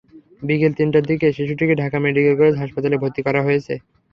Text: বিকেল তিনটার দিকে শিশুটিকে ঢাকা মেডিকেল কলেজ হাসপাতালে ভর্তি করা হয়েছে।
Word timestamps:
বিকেল 0.41 0.71
তিনটার 0.77 1.03
দিকে 1.09 1.27
শিশুটিকে 1.37 1.73
ঢাকা 1.81 1.97
মেডিকেল 2.05 2.33
কলেজ 2.39 2.55
হাসপাতালে 2.61 2.95
ভর্তি 3.01 3.21
করা 3.27 3.41
হয়েছে। 3.43 3.73